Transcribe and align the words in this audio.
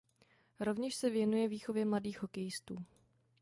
Rovněž 0.59 0.95
se 0.95 1.09
věnuje 1.09 1.47
výchově 1.47 1.85
mladých 1.85 2.21
hokejistů. 2.21 2.83